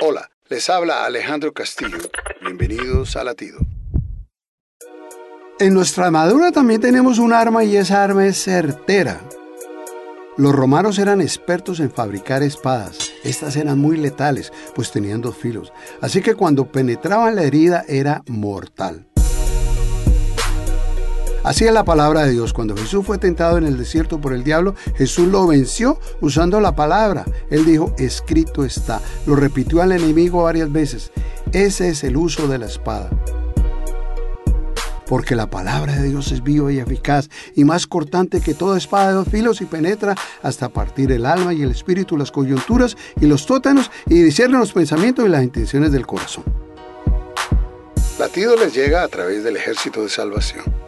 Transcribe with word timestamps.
Hola, 0.00 0.30
les 0.48 0.70
habla 0.70 1.04
Alejandro 1.04 1.52
Castillo. 1.52 1.98
Bienvenidos 2.40 3.16
a 3.16 3.24
Latido. 3.24 3.58
En 5.58 5.74
nuestra 5.74 6.06
armadura 6.06 6.52
también 6.52 6.80
tenemos 6.80 7.18
un 7.18 7.32
arma 7.32 7.64
y 7.64 7.76
esa 7.76 8.04
arma 8.04 8.24
es 8.24 8.40
certera. 8.40 9.20
Los 10.36 10.54
romanos 10.54 11.00
eran 11.00 11.20
expertos 11.20 11.80
en 11.80 11.90
fabricar 11.90 12.44
espadas. 12.44 13.10
Estas 13.24 13.56
eran 13.56 13.80
muy 13.80 13.96
letales, 13.96 14.52
pues 14.72 14.92
tenían 14.92 15.20
dos 15.20 15.36
filos. 15.36 15.72
Así 16.00 16.22
que 16.22 16.36
cuando 16.36 16.70
penetraban 16.70 17.34
la 17.34 17.42
herida 17.42 17.84
era 17.88 18.22
mortal. 18.28 19.07
Así 21.44 21.64
es 21.64 21.72
la 21.72 21.84
palabra 21.84 22.24
de 22.24 22.32
Dios. 22.32 22.52
Cuando 22.52 22.76
Jesús 22.76 23.06
fue 23.06 23.18
tentado 23.18 23.58
en 23.58 23.64
el 23.64 23.78
desierto 23.78 24.20
por 24.20 24.32
el 24.32 24.44
diablo, 24.44 24.74
Jesús 24.96 25.28
lo 25.28 25.46
venció 25.46 25.98
usando 26.20 26.60
la 26.60 26.74
palabra. 26.74 27.24
Él 27.50 27.64
dijo, 27.64 27.94
escrito 27.98 28.64
está. 28.64 29.00
Lo 29.26 29.36
repitió 29.36 29.80
al 29.82 29.92
enemigo 29.92 30.42
varias 30.42 30.70
veces. 30.70 31.10
Ese 31.52 31.88
es 31.88 32.04
el 32.04 32.16
uso 32.16 32.48
de 32.48 32.58
la 32.58 32.66
espada 32.66 33.10
porque 35.08 35.34
la 35.34 35.48
palabra 35.48 35.96
de 35.96 36.08
Dios 36.08 36.30
es 36.32 36.42
viva 36.42 36.70
y 36.70 36.78
eficaz 36.78 37.28
y 37.56 37.64
más 37.64 37.86
cortante 37.86 38.40
que 38.40 38.54
toda 38.54 38.78
espada 38.78 39.08
de 39.08 39.14
dos 39.14 39.28
filos 39.28 39.60
y 39.60 39.64
penetra 39.64 40.14
hasta 40.42 40.68
partir 40.68 41.10
el 41.12 41.26
alma 41.26 41.54
y 41.54 41.62
el 41.62 41.70
espíritu, 41.70 42.16
las 42.16 42.30
coyunturas 42.30 42.96
y 43.20 43.26
los 43.26 43.46
tótanos 43.46 43.90
y 44.06 44.22
discierne 44.22 44.58
los 44.58 44.72
pensamientos 44.72 45.24
y 45.24 45.30
las 45.30 45.42
intenciones 45.42 45.92
del 45.92 46.06
corazón. 46.06 46.44
Latido 48.18 48.56
les 48.56 48.74
llega 48.74 49.02
a 49.02 49.08
través 49.08 49.44
del 49.44 49.56
ejército 49.56 50.02
de 50.02 50.08
salvación. 50.08 50.87